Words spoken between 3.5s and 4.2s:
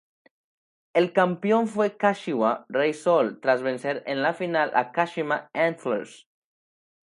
vencer